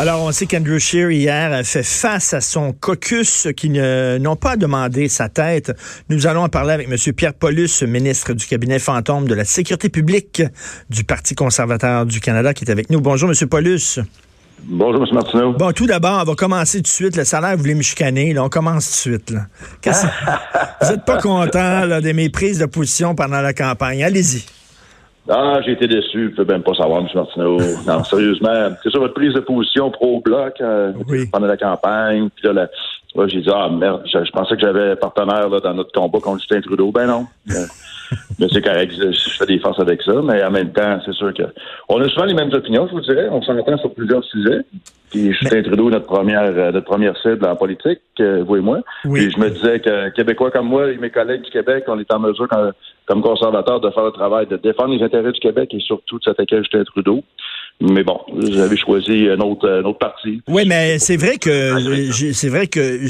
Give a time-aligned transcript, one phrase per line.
[0.00, 4.56] Alors, on sait qu'Andrew Scheer, hier, a fait face à son caucus qui n'ont pas
[4.56, 5.76] demandé sa tête.
[6.08, 6.96] Nous allons en parler avec M.
[7.12, 10.42] Pierre Paulus, ministre du cabinet fantôme de la sécurité publique
[10.88, 13.02] du Parti conservateur du Canada, qui est avec nous.
[13.02, 13.46] Bonjour, M.
[13.46, 14.00] Paulus.
[14.64, 15.08] Bonjour, M.
[15.12, 15.52] Martineau.
[15.52, 17.16] Bon, tout d'abord, on va commencer tout de suite.
[17.16, 18.32] Le salaire, vous voulez me chicaner.
[18.32, 19.30] Là, on commence tout de suite.
[19.32, 19.48] Là.
[20.80, 24.02] vous n'êtes pas content là, des méprises de position pendant la campagne.
[24.02, 24.46] Allez-y.
[25.28, 26.28] Ah, j'ai été déçu.
[26.28, 27.08] Vous pouvez même pas savoir, M.
[27.14, 27.58] Martineau.
[27.86, 28.70] non, sérieusement.
[28.82, 30.92] C'est ça votre prise de position pro-bloc euh,
[31.30, 32.28] pendant la campagne.
[32.34, 32.68] Puis là,
[33.26, 36.40] j'ai dit, ah merde, je, pensais que j'avais un partenaire là, dans notre combat contre
[36.40, 36.92] Justin Trudeau.
[36.92, 37.26] Ben non.
[38.38, 40.20] mais c'est correct, je, fais des forces avec ça.
[40.22, 41.42] Mais en même temps, c'est sûr que
[41.88, 43.28] on a souvent les mêmes opinions, je vous dirais.
[43.30, 44.60] On s'entend sur plusieurs sujets.
[45.10, 48.80] Puis Justin Trudeau, notre première, euh, notre première cible en politique, euh, vous et moi.
[49.04, 49.20] Oui.
[49.20, 52.12] Puis je me disais que Québécois comme moi et mes collègues du Québec, on est
[52.12, 52.46] en mesure,
[53.06, 56.24] comme conservateurs, de faire le travail de défendre les intérêts du Québec et surtout de
[56.24, 57.24] s'attaquer à Justin Trudeau.
[57.82, 60.42] Mais bon, j'avais choisi un autre, un autre parti.
[60.48, 63.00] Oui, mais c'est vrai que c'est vrai que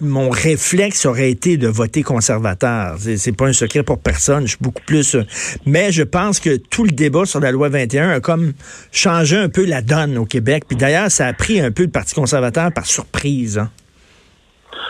[0.00, 2.96] mon réflexe aurait été de voter conservateur.
[2.98, 4.42] C'est pas un secret pour personne.
[4.42, 5.16] Je suis beaucoup plus.
[5.64, 8.52] Mais je pense que tout le débat sur la loi 21 a comme
[8.90, 10.64] changé un peu la donne au Québec.
[10.66, 13.58] Puis d'ailleurs, ça a pris un peu le Parti conservateur par surprise.
[13.58, 13.70] Hein.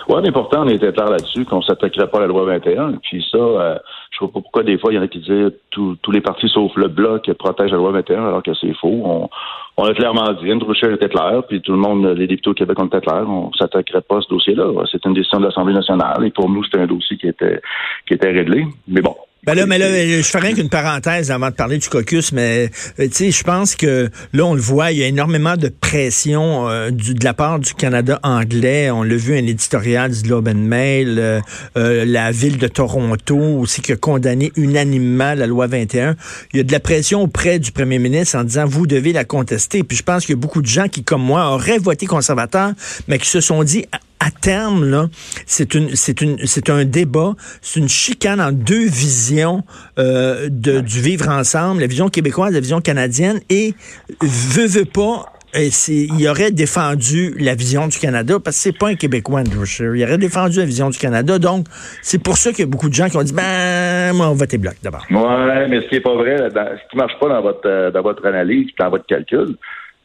[0.09, 2.95] Oui, mais pourtant, on était clair là-dessus qu'on s'attaquerait pas à la loi 21.
[3.03, 3.77] Puis ça, euh,
[4.17, 6.49] je vois pas pourquoi des fois il y en a qui disent tous les partis
[6.49, 9.03] sauf le bloc protègent la loi 21 alors que c'est faux.
[9.05, 9.29] On,
[9.77, 12.55] on a clairement dit, Andrew Scheer était clair, puis tout le monde, les députés au
[12.55, 14.73] Québec ont été clairs, on s'attaquerait pas à ce dossier-là.
[14.91, 17.61] C'est une décision de l'Assemblée nationale et pour nous, c'était un dossier qui était
[18.09, 18.67] qui était réglé.
[18.89, 19.15] Mais bon,
[19.45, 23.07] ben là, mais là, je rien qu'une parenthèse avant de parler du caucus, mais euh,
[23.07, 26.69] tu sais, je pense que là, on le voit, il y a énormément de pression
[26.69, 28.91] euh, du, de la part du Canada anglais.
[28.91, 33.83] On l'a vu un éditorial du Globe and Mail, euh, la ville de Toronto aussi
[33.83, 36.17] qui a condamné unanimement la loi 21.
[36.53, 39.25] Il y a de la pression auprès du premier ministre en disant vous devez la
[39.25, 39.85] contester.
[39.85, 42.73] Puis je pense qu'il y a beaucoup de gens qui, comme moi, auraient voté conservateur,
[43.07, 43.87] mais qui se sont dit
[44.27, 45.07] à terme, là,
[45.47, 49.63] c'est une, c'est une, c'est un débat, c'est une chicane en deux visions
[49.99, 53.75] euh, de, du vivre ensemble, la vision québécoise, la vision canadienne, et
[54.21, 58.89] veut, veut pas, euh, il aurait défendu la vision du Canada parce que c'est pas
[58.89, 59.95] un Québécois, Andrew Scheer.
[59.95, 61.39] Il aurait défendu la vision du Canada.
[61.39, 61.67] Donc,
[62.03, 64.31] c'est pour ça qu'il y a beaucoup de gens qui ont dit, ben, moi, on
[64.31, 65.05] va voter bloc d'abord.
[65.09, 68.03] Ouais, mais ce qui est pas vrai, ce qui marche pas dans votre, euh, dans
[68.03, 69.57] votre analyse, dans votre calcul,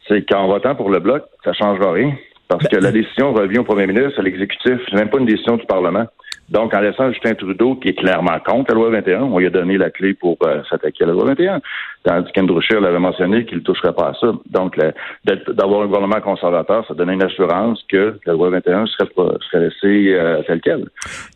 [0.06, 2.14] c'est qu'en votant pour le bloc, ça changera rien.
[2.58, 4.78] Parce que la décision revient au premier ministre, à l'exécutif.
[4.88, 6.06] C'est même pas une décision du Parlement.
[6.48, 9.50] Donc, en laissant Justin Trudeau, qui est clairement contre la loi 21, on lui a
[9.50, 11.60] donné la clé pour euh, s'attaquer à la loi 21.
[12.04, 14.32] Tandis qu'Andrew Scheer l'avait mentionné qu'il ne toucherait pas à ça.
[14.50, 14.76] Donc,
[15.24, 19.08] d'avoir un gouvernement conservateur, ça donnait une assurance que la loi 21 serait,
[19.50, 20.84] serait laissée euh, telle qu'elle.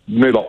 [0.07, 0.45] Mais bon,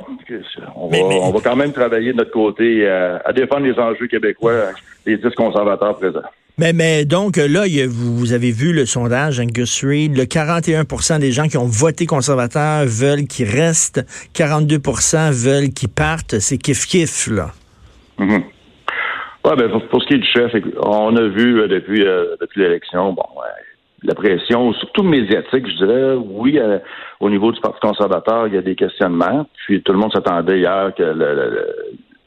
[0.75, 4.07] on va, on va, quand même travailler de notre côté euh, à défendre les enjeux
[4.07, 4.71] québécois,
[5.05, 6.21] les dix conservateurs présents.
[6.59, 11.47] Mais, mais donc, là, vous, avez vu le sondage Angus Reid, le 41% des gens
[11.47, 14.03] qui ont voté conservateur veulent qu'il reste,
[14.33, 16.39] 42% veulent qu'il parte.
[16.39, 17.51] C'est kiff-kiff, là.
[18.17, 18.43] Mm-hmm.
[19.43, 20.51] ben, pour, ce qui est du chef,
[20.81, 23.23] on a vu euh, depuis, euh, depuis l'élection, bon,
[24.03, 26.79] la pression, surtout médiatique, je dirais, oui, euh,
[27.19, 29.47] au niveau du Parti conservateur, il y a des questionnements.
[29.65, 31.67] Puis tout le monde s'attendait hier que le,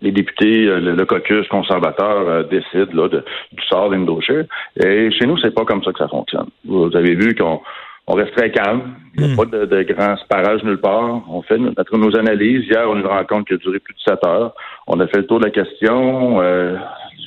[0.03, 4.44] les députés, euh, le, caucus conservateur euh, décide là, de, du sort d'Indochir.
[4.83, 6.49] Et chez nous, c'est pas comme ça que ça fonctionne.
[6.65, 7.61] Vous avez vu qu'on
[8.06, 8.94] on reste très calme.
[9.15, 9.37] Il n'y a hmm.
[9.37, 11.22] pas de, de grands parages nulle part.
[11.28, 12.66] On fait notre, nos analyses.
[12.66, 14.53] Hier, on a une rencontre qui a duré plus de sept heures.
[14.87, 16.41] On a fait le tour de la question.
[16.41, 16.77] Euh,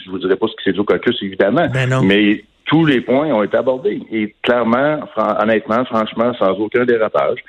[0.03, 1.67] je vous dirais pas ce que c'est du caucus, évidemment.
[1.73, 4.01] Ben mais tous les points ont été abordés.
[4.11, 7.39] Et clairement, honnêtement, franchement, sans aucun dérapage.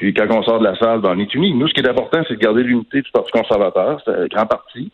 [0.00, 1.52] Puis quand on sort de la salle, ben, on est unis.
[1.52, 4.00] Nous, ce qui est important, c'est de garder l'unité du Parti conservateur.
[4.02, 4.90] C'est un grand parti.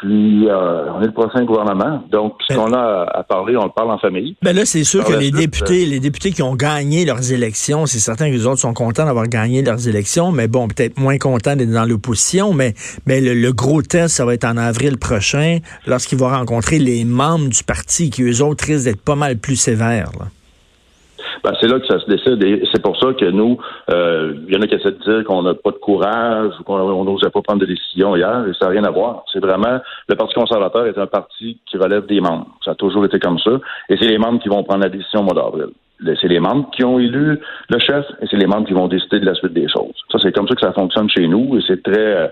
[0.00, 2.02] Puis euh, on est le prochain gouvernement.
[2.10, 4.34] Donc, ce ben- qu'on a à parler, on le parle en famille.
[4.42, 7.98] Ben là, c'est sûr que les députés, les députés qui ont gagné leurs élections, c'est
[7.98, 11.54] certain que les autres sont contents d'avoir gagné leurs élections, mais bon, peut-être moins contents
[11.54, 12.54] d'être dans l'opposition.
[12.54, 12.72] Mais,
[13.06, 17.48] mais le, gros test, ça va être en avril prochain, lorsqu'ils vont rencontrer les membres
[17.48, 20.10] du parti, qui eux autres risquent d'être pas mal plus sévères.
[20.18, 20.26] Là.
[21.44, 22.42] Ben, c'est là que ça se décide.
[22.44, 23.58] Et c'est pour ça que nous,
[23.90, 26.64] euh, il y en a qui essaient de dire qu'on n'a pas de courage ou
[26.64, 29.24] qu'on n'osait pas prendre de décision hier, et ça n'a rien à voir.
[29.32, 29.78] C'est vraiment,
[30.08, 32.46] le Parti conservateur est un parti qui relève des membres.
[32.64, 33.52] Ça a toujours été comme ça.
[33.88, 35.70] Et c'est les membres qui vont prendre la décision au mois d'avril.
[36.20, 37.40] C'est les membres qui ont élu
[37.70, 39.94] le chef et c'est les membres qui vont décider de la suite des choses.
[40.12, 42.30] Ça, c'est comme ça que ça fonctionne chez nous et c'est très,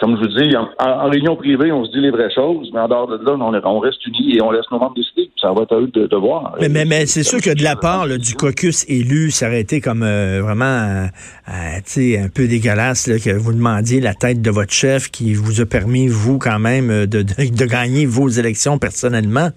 [0.00, 2.88] comme je vous dis, en, réunion privée, on se dit les vraies choses, mais en
[2.88, 5.28] dehors de là, on, reste unis et on laisse nos membres décider.
[5.40, 6.54] Ça va être à eux de, voir.
[6.60, 10.04] Mais, mais, c'est sûr que de la part du caucus élu, ça aurait été comme
[10.04, 11.06] euh, vraiment euh,
[11.48, 15.66] euh, un peu dégueulasse que vous demandiez la tête de votre chef qui vous a
[15.66, 19.50] permis, vous, quand même, de, de, gagner vos élections personnellement.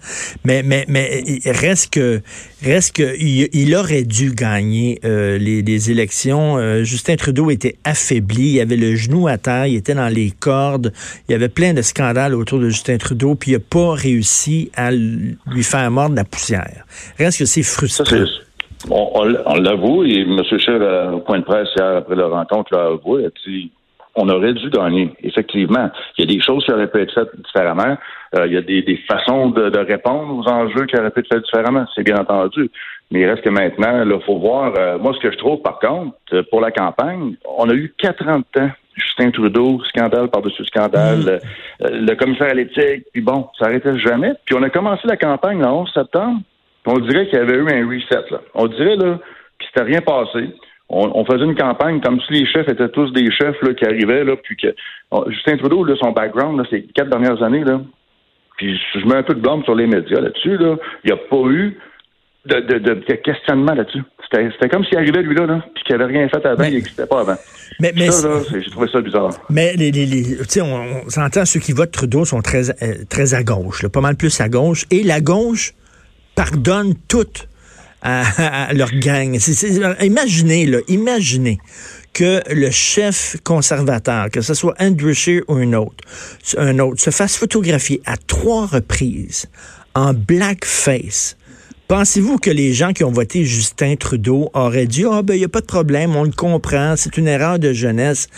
[0.44, 2.20] Mais, mais, mais reste que
[2.64, 6.82] reste que il, aurait dû gagner les, les, élections.
[6.82, 10.92] Justin Trudeau était affaibli, il avait le genou à terre, il était dans les cordes,
[11.28, 14.70] il y avait plein de scandales autour de Justin Trudeau, puis il n'a pas réussi
[14.74, 16.84] à lui faire mordre la poussière.
[17.18, 18.24] Reste que c'est frustrant.
[18.90, 19.24] on,
[19.54, 20.40] l'avoue, et M.
[20.58, 23.70] Scheer, au point de presse hier après la rencontre, l'a avoué, a dit
[24.14, 25.90] on aurait dû gagner, effectivement.
[26.18, 27.96] Il y a des choses qui auraient pu être faites différemment.
[28.36, 31.44] Euh, il y a des, façons de, répondre aux enjeux qui auraient pu être faites
[31.44, 32.70] différemment, c'est bien entendu.
[33.10, 34.72] Mais il reste que maintenant, il faut voir.
[34.78, 37.94] Euh, moi, ce que je trouve, par contre, euh, pour la campagne, on a eu
[37.98, 41.40] quatre ans de temps Justin Trudeau, scandale par-dessus scandale,
[41.80, 41.86] mm.
[42.06, 44.32] le, commissaire à l'éthique, puis bon, ça n'arrêtait jamais.
[44.44, 46.40] Puis on a commencé la campagne le 11 septembre,
[46.86, 48.30] on dirait qu'il y avait eu un reset.
[48.30, 48.40] Là.
[48.54, 49.18] On dirait là
[49.58, 50.50] qu'il s'était rien passé.
[50.94, 54.24] On, faisait une campagne comme si les chefs étaient tous des chefs là, qui arrivaient,
[54.24, 54.74] là, puis que
[55.28, 57.80] Justin Trudeau, là, son background, là, ces quatre dernières années, là,
[58.58, 61.16] puis je mets un peu de blâme sur les médias là-dessus, là, il n'y a
[61.16, 61.78] pas eu
[62.46, 64.02] de, de, de, questionnement là-dessus.
[64.32, 67.20] C'était comme s'il arrivait, lui-là, là, puis qu'il n'avait rien fait avant, il n'existait pas
[67.20, 67.36] avant.
[67.80, 69.30] Mais, mais ça, j'ai trouvé ça bizarre.
[69.50, 73.34] Mais les, les, les on, on s'entend, ceux qui votent Trudeau sont très, euh, très
[73.34, 74.86] à gauche, là, pas mal plus à gauche.
[74.90, 75.74] Et la gauche
[76.34, 77.26] pardonne tout
[78.02, 79.38] à, leur gang.
[80.00, 81.58] imaginez, là, imaginez
[82.12, 86.04] que le chef conservateur, que ce soit Andrew Scheer ou un autre,
[86.58, 89.48] un autre, se fasse photographier à trois reprises
[89.94, 91.36] en blackface
[91.94, 95.44] Pensez-vous que les gens qui ont voté Justin Trudeau auraient dit Ah, ben, il n'y
[95.44, 98.28] a pas de problème, on le comprend, c'est une erreur de jeunesse?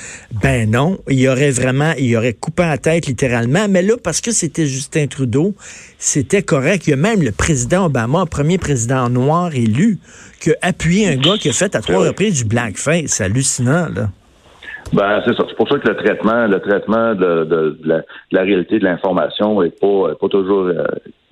[0.43, 3.69] Ben non, il y aurait vraiment, il y aurait coupé la tête littéralement.
[3.71, 5.55] Mais là, parce que c'était Justin Trudeau,
[5.99, 6.89] c'était correct.
[6.89, 9.99] Il y a même le président Obama, premier président noir élu,
[10.41, 13.07] qui a appuyé un gars qui a fait à trois reprises du blackface.
[13.07, 14.09] C'est hallucinant, là.
[14.93, 15.45] Ben, c'est ça.
[15.49, 20.17] C'est pour ça que le traitement, le traitement de, la, réalité de l'information est pas,
[20.21, 20.85] pas toujours euh,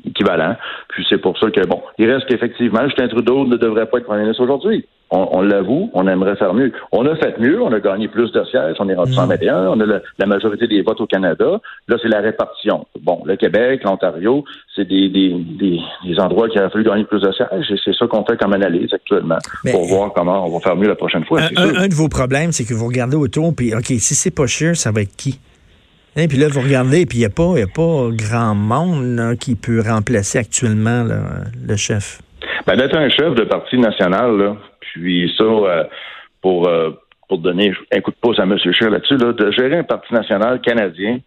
[0.07, 0.57] équivalent.
[0.89, 4.05] Puis c'est pour ça que, bon, il reste qu'effectivement, Justin Trudeau ne devrait pas être
[4.05, 4.87] premier ministre aujourd'hui.
[5.15, 6.73] On, l'avoue, on aimerait faire mieux.
[6.91, 9.69] On a fait mieux, on a gagné plus de sièges, on est rendu 121, mm.
[9.69, 11.61] on a la majorité des votes au Canada.
[11.87, 12.87] Là, c'est la répartition.
[13.03, 14.43] Bon, le Québec, l'Ontario,
[14.75, 18.07] c'est des, des, des, endroits qui auraient fallu gagner plus de sièges et c'est ça
[18.07, 19.37] qu'on fait comme analyse actuellement
[19.71, 21.41] pour voir comment on va faire mieux la prochaine fois.
[21.57, 24.79] Un, de vos problèmes, c'est que vous regardez autour, puis OK, si c'est pas cher,
[24.79, 25.39] ça va être qui?
[26.17, 29.55] Et puis là, vous regardez, puis il n'y a, pas, a pas grand monde qui
[29.55, 32.21] peut remplacer actuellement le chef.
[32.67, 35.85] Ben, d'être un chef de parti national, là, puis ça, euh,
[36.41, 36.91] pour, euh,
[37.29, 38.57] pour donner un coup de pouce à M.
[38.59, 41.19] Scheer là-dessus, là, de gérer un parti national canadien,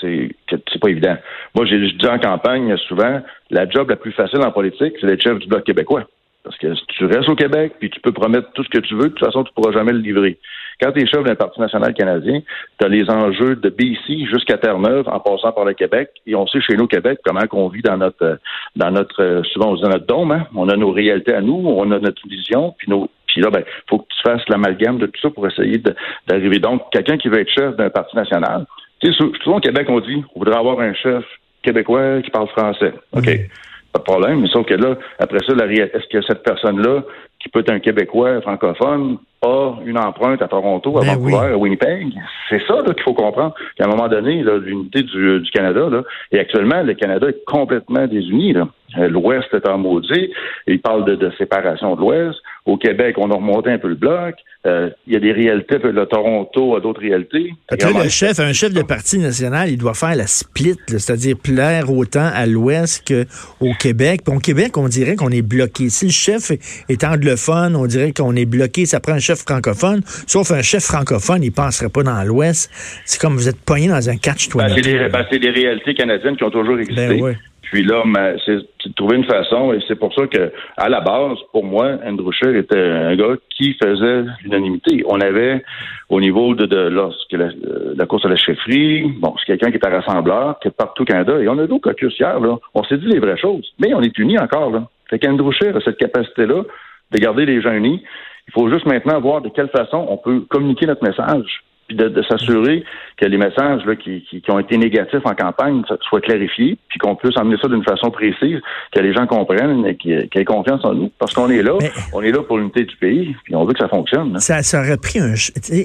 [0.00, 1.16] c'est c'est pas évident.
[1.54, 3.20] Moi, j'ai dit en campagne souvent,
[3.50, 6.04] la job la plus facile en politique, c'est d'être chef du Bloc québécois.
[6.42, 9.04] Parce que tu restes au Québec, puis tu peux promettre tout ce que tu veux,
[9.04, 10.38] de toute façon, tu pourras jamais le livrer.
[10.80, 12.40] Quand tu es chef d'un parti national canadien,
[12.78, 16.10] tu as les enjeux de BC jusqu'à Terre-Neuve en passant par le Québec.
[16.26, 18.38] Et on sait chez nous au Québec comment qu'on vit dans notre
[18.76, 20.46] dans notre souvent on dit dans notre dôme, hein?
[20.54, 23.62] On a nos réalités à nous, on a notre vision, puis nos puis là, ben,
[23.88, 25.80] faut que tu fasses l'amalgame de tout ça pour essayer
[26.26, 26.58] d'arriver.
[26.58, 28.66] Donc, quelqu'un qui veut être chef d'un parti national,
[29.00, 31.24] tu sais, souvent au Québec, on dit, on voudrait avoir un chef
[31.62, 32.92] québécois qui parle français.
[33.12, 33.26] OK.
[33.26, 33.48] Mm.
[33.92, 37.02] Pas de problème, mais sauf que là, après ça, est-ce que cette personne-là,
[37.40, 41.56] qui peut être un Québécois francophone, a une empreinte à Toronto, à ben Vancouver, à
[41.56, 42.12] Winnipeg?
[42.50, 43.54] C'est ça qu'il faut comprendre.
[43.76, 48.06] Qu'à un moment donné, l'unité du, du, Canada, là, et actuellement, le Canada est complètement
[48.06, 48.54] désuni.
[48.96, 50.30] L'Ouest est en maudit.
[50.66, 52.38] Il parle de, de séparation de l'Ouest.
[52.66, 54.34] Au Québec, on a remonté un peu le bloc.
[54.66, 55.78] Euh, il y a des réalités.
[55.78, 57.52] Le Toronto a d'autres réalités.
[57.70, 62.28] le chef, un chef de parti national, il doit faire la split, c'est-à-dire plaire autant
[62.32, 64.20] à l'Ouest qu'au Québec.
[64.26, 65.88] Puis au Québec, on dirait qu'on est bloqué.
[65.88, 68.84] Si le chef est anglophone, on dirait qu'on est bloqué.
[68.84, 70.02] Ça prend un chef francophone.
[70.26, 72.70] Sauf un chef francophone, il ne passerait pas dans l'Ouest.
[73.06, 76.36] C'est comme vous êtes pogné dans un catch ben, c'est, des, ben, des, réalités canadiennes
[76.36, 77.20] qui ont toujours existé.
[77.20, 77.36] Ben,
[77.70, 78.02] puis là,
[78.44, 81.98] c'est de trouver une façon, et c'est pour ça que, à la base, pour moi,
[82.04, 85.04] Andrew Scheer était un gars qui faisait l'unanimité.
[85.06, 85.62] On avait,
[86.08, 89.86] au niveau de, de lorsque la, course à la chefferie, bon, c'est quelqu'un qui est
[89.86, 92.58] un rassembleur, qui est partout au Canada, et on a d'autres caucus hier, là.
[92.74, 94.88] On s'est dit les vraies choses, mais on est unis encore, là.
[95.08, 96.64] Fait qu'Andrew Scheer a cette capacité-là
[97.12, 98.02] de garder les gens unis.
[98.48, 102.22] Il faut juste maintenant voir de quelle façon on peut communiquer notre message puis de,
[102.22, 102.84] s'assurer
[103.16, 107.16] que les messages là, qui, qui, ont été négatifs en campagne soient clarifiés, puis qu'on
[107.16, 108.60] puisse emmener ça d'une façon précise,
[108.92, 111.10] que les gens comprennent et qu'ils aient confiance en nous.
[111.18, 111.76] Parce qu'on est là,
[112.12, 114.38] on est là pour l'unité du pays, puis on veut que ça fonctionne.
[114.38, 115.34] Ça, ça aurait pris un...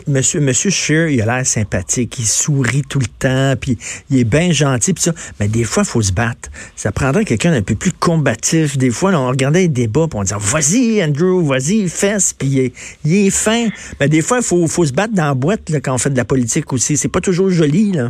[0.08, 3.78] Monsieur, monsieur Scheer, il a l'air sympathique, il sourit tout le temps, puis
[4.12, 5.12] il est bien gentil, puis ça.
[5.40, 6.50] Mais des fois, il faut se battre.
[6.76, 8.78] Ça prendrait quelqu'un d'un peu plus combatif.
[8.78, 12.60] Des fois, on regardait les débats, puis on disait, vas-y, Andrew, vas-y, fesse, puis il
[12.60, 13.70] est, il est fin.
[14.00, 16.10] Mais des fois, il faut, faut se battre dans la boîte là, quand on fait
[16.10, 16.98] de la politique aussi.
[16.98, 18.10] C'est pas toujours joli, là.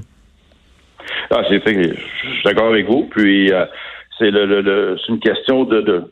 [1.32, 1.74] Ah, c'est fait.
[1.74, 3.08] Je suis d'accord avec vous.
[3.12, 3.66] Puis, euh,
[4.18, 6.04] c'est le, le, une question de, de,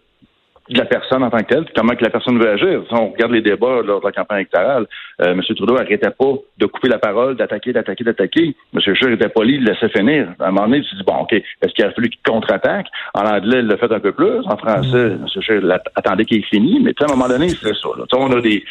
[0.69, 2.83] de, la personne en tant que telle, comment que la personne veut agir.
[2.87, 4.85] Si on regarde les débats lors de la campagne électorale,
[5.21, 5.41] euh, M.
[5.41, 8.55] Trudeau n'arrêtait pas de couper la parole, d'attaquer, d'attaquer, d'attaquer.
[8.73, 8.79] M.
[8.79, 10.29] Scheer était poli, il laissait finir.
[10.39, 12.87] À un moment donné, il se dit, bon, OK, est-ce qu'il a fallu qu'il contre-attaque?
[13.13, 14.39] En anglais, il l'a fait un peu plus.
[14.45, 15.25] En français, mm.
[15.25, 15.41] M.
[15.41, 15.61] Scheer
[15.95, 16.79] attendait qu'il ait fini.
[16.81, 17.89] Mais à un moment donné, c'est ça.
[17.97, 18.05] Là.
[18.13, 18.63] On a des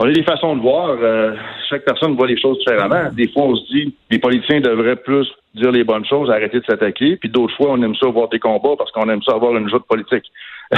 [0.00, 0.96] on a des façons de voir.
[1.00, 1.34] Euh,
[1.68, 3.10] chaque personne voit les choses différemment.
[3.12, 6.64] Des fois, on se dit les politiciens devraient plus dire les bonnes choses, arrêter de
[6.64, 7.16] s'attaquer.
[7.16, 9.68] Puis d'autres fois, on aime ça voir des combats parce qu'on aime ça avoir une
[9.68, 10.24] joute politique.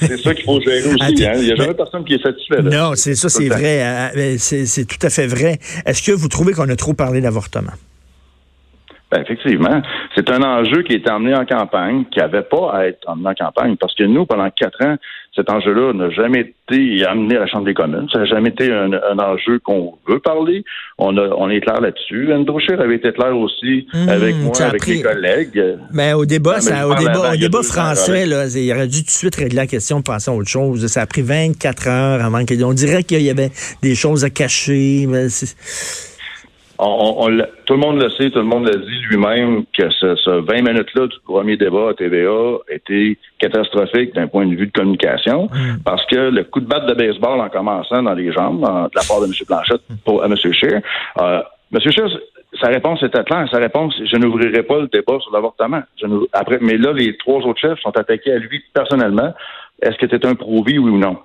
[0.00, 1.24] c'est ça qu'il faut gérer aussi.
[1.24, 1.32] Hein.
[1.36, 2.62] Il n'y a jamais personne qui est satisfait.
[2.62, 3.82] Non, c'est ça, c'est vrai.
[4.16, 5.58] Euh, c'est tout à fait vrai.
[5.86, 7.72] Est-ce que vous trouvez qu'on a trop parlé d'avortement?
[9.10, 9.82] Ben, effectivement,
[10.14, 13.34] c'est un enjeu qui est emmené en campagne, qui n'avait pas à être emmené en
[13.34, 14.96] campagne, parce que nous, pendant quatre ans,
[15.34, 18.08] cet enjeu-là n'a jamais été amené à la Chambre des communes.
[18.12, 20.64] Ça n'a jamais été un, enjeu qu'on veut parler.
[20.98, 22.32] On, a, on est clair là-dessus.
[22.32, 25.78] Andrew Scheer avait été clair aussi mmh, avec moi, avec mes collègues.
[25.92, 29.10] Mais au débat, ça, au débat, au débat français, là, il aurait dû tout de
[29.10, 30.84] suite régler la question, passer à autre chose.
[30.88, 32.64] Ça a pris 24 heures avant qu'il...
[32.64, 33.50] On dirait qu'il y avait
[33.82, 35.06] des choses à cacher.
[35.08, 35.28] Mais
[36.82, 37.28] on,
[37.66, 41.06] tout le monde le sait, tout le monde l'a dit lui-même que ce, 20 minutes-là
[41.06, 45.82] du premier débat à TVA était catastrophique d'un point de vue de communication mm.
[45.84, 49.02] parce que le coup de batte de baseball en commençant dans les jambes de la
[49.06, 49.32] part de M.
[49.46, 50.36] Blanchette pour, à M.
[50.36, 50.80] Scheer,
[51.20, 51.40] euh,
[51.72, 51.80] M.
[51.80, 52.08] Scheer,
[52.60, 53.48] sa réponse était claire.
[53.50, 55.82] Sa réponse, je n'ouvrirai pas le débat sur l'avortement.
[56.32, 59.32] Après, mais là, les trois autres chefs sont attaqués à lui personnellement.
[59.80, 61.16] Est-ce que c'était un pro-vie, oui ou non?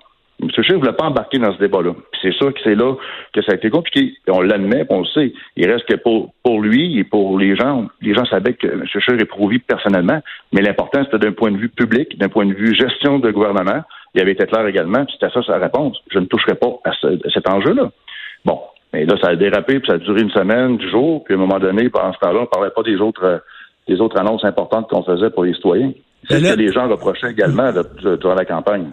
[0.42, 0.50] M.
[0.52, 1.94] Scheer ne voulait pas embarquer dans ce débat-là.
[2.22, 2.96] c'est sûr que c'est là
[3.34, 4.14] que ça a été compliqué.
[4.28, 5.34] Et on l'admet, on le sait.
[5.56, 8.86] Il reste que pour, pour lui et pour les gens, les gens savaient que M.
[8.86, 10.22] Scheer éprouvé personnellement,
[10.54, 13.84] mais l'important, c'était d'un point de vue public, d'un point de vue gestion de gouvernement.
[14.14, 15.98] Il avait été clair également, puis c'était ça sa réponse.
[16.12, 16.92] Je ne toucherai pas à,
[17.34, 17.92] cet enjeu-là.
[18.44, 18.60] Bon,
[18.94, 21.38] mais là, ça a dérapé, puis ça a duré une semaine, du jour, puis à
[21.38, 23.44] un moment donné, pendant ce temps-là, on ne parlait pas des autres,
[23.88, 25.92] des autres annonces importantes qu'on faisait pour les citoyens.
[26.30, 28.88] C'est ce que les gens reprochaient également durant la campagne.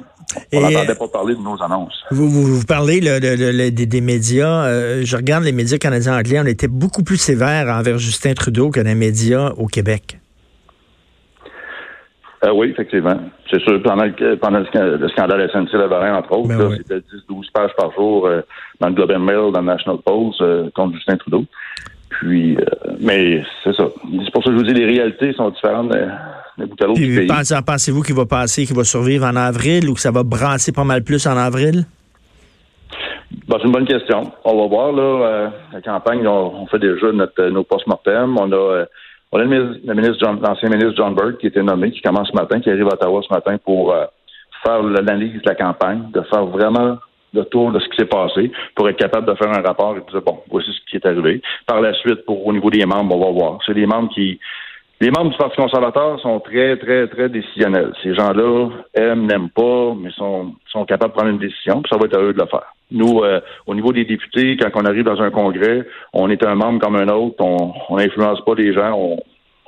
[0.52, 2.04] On n'entendait pas parler de nos annonces.
[2.10, 4.66] Vous, vous, parlez des, médias.
[4.66, 6.40] Euh, je regarde les médias canadiens anglais.
[6.40, 10.18] On était beaucoup plus sévères envers Justin Trudeau que les médias au Québec.
[12.44, 13.18] Euh, oui, effectivement.
[13.50, 16.98] C'est sûr, pendant le, pendant le, scandale SNC-Lavalin, entre autres, ben c'était
[17.30, 18.40] 10-12 pages par jour euh,
[18.80, 20.42] dans le Globe and Mail, dans le National Post,
[20.74, 21.44] contre Justin Trudeau.
[22.08, 22.56] Puis,
[23.00, 23.84] mais c'est ça.
[24.24, 25.94] C'est pour ça que je vous dis, les réalités sont différentes
[27.64, 30.84] Pensez-vous qu'il va passer, qu'il va survivre en avril ou que ça va brasser pas
[30.84, 31.84] mal plus en avril?
[33.48, 34.32] Ben, c'est une bonne question.
[34.44, 38.36] On va voir, là, euh, la campagne, on, fait déjà notre, nos post-mortem.
[38.38, 38.84] On a, euh,
[39.32, 42.60] on a le ministre, l'ancien ministre John Bird qui était nommé, qui commence ce matin,
[42.60, 44.04] qui arrive à Ottawa ce matin pour euh,
[44.64, 46.98] faire l'analyse de la campagne, de faire vraiment
[47.34, 50.00] le tour de ce qui s'est passé pour être capable de faire un rapport et
[50.00, 51.40] de dire, bon, voici ce qui est arrivé.
[51.66, 53.58] Par la suite, pour au niveau des membres, on va voir.
[53.64, 54.38] C'est des membres qui
[55.02, 57.92] les membres du Parti conservateur sont très, très, très décisionnels.
[58.04, 61.98] Ces gens-là aiment, n'aiment pas, mais sont, sont capables de prendre une décision, puis ça
[61.98, 62.72] va être à eux de le faire.
[62.92, 66.54] Nous, euh, au niveau des députés, quand on arrive dans un congrès, on est un
[66.54, 69.18] membre comme un autre, on n'influence pas les gens, on,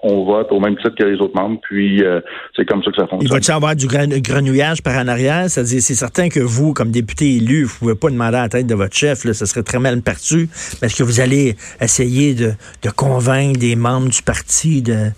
[0.04, 2.20] on vote au même titre que les autres membres, puis euh,
[2.54, 3.22] c'est comme ça que ça fonctionne.
[3.22, 5.48] Il va-t-il avoir du grenouillage par en arrière?
[5.48, 8.48] C'est-à-dire, c'est certain que vous, comme député élu, vous ne pouvez pas demander à la
[8.50, 10.48] tête de votre chef, là, ça serait très mal perçu,
[10.80, 12.52] mais est-ce que vous allez essayer de,
[12.94, 15.08] convaincre des membres du parti de,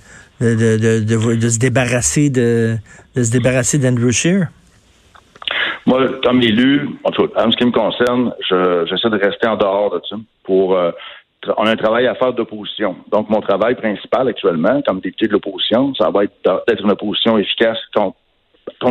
[0.41, 2.77] de, se débarrasser de,
[3.17, 4.47] se débarrasser d'Andrew Scheer?
[5.85, 8.33] Moi, comme élu, en, tout, en ce qui me concerne,
[8.89, 10.91] j'essaie de rester en dehors de ça pour euh,
[11.57, 12.97] on a un travail à faire d'opposition.
[13.11, 17.39] Donc, mon travail principal actuellement, comme député de l'opposition, ça va être d'être une opposition
[17.39, 18.17] efficace contre,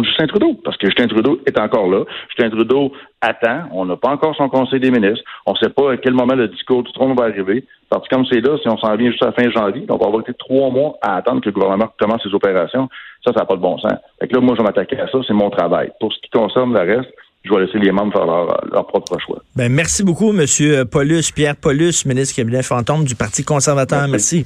[0.03, 2.05] Justin Trudeau, parce que Justin Trudeau est encore là.
[2.29, 3.63] Justin Trudeau attend.
[3.71, 5.23] On n'a pas encore son conseil des ministres.
[5.45, 7.65] On ne sait pas à quel moment le discours du trône va arriver.
[7.89, 9.97] Parce que comme c'est là, si on s'en vient juste à la fin janvier, on
[9.97, 12.87] va avoir été trois mois à attendre que le gouvernement commence ses opérations.
[13.25, 13.93] Ça, ça n'a pas de bon sens.
[14.19, 15.17] Fait que là, moi, je vais m'attaquer à ça.
[15.27, 15.91] C'est mon travail.
[15.99, 17.11] Pour ce qui concerne le reste,
[17.45, 19.41] je vais laisser les membres faire leur, propre choix.
[19.55, 20.85] Ben, merci beaucoup, M.
[20.85, 24.07] Paulus, Pierre Paulus, ministre cabinet fantôme du Parti conservateur.
[24.07, 24.45] Merci.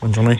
[0.00, 0.38] Bonne journée.